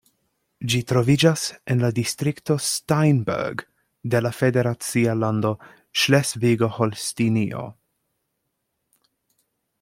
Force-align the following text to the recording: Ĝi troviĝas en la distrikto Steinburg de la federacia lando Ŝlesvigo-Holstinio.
Ĝi 0.73 0.77
troviĝas 0.91 1.41
en 1.73 1.83
la 1.83 1.91
distrikto 1.99 2.57
Steinburg 2.67 3.61
de 4.15 4.23
la 4.27 4.33
federacia 4.39 5.15
lando 5.25 5.53
Ŝlesvigo-Holstinio. 6.05 7.63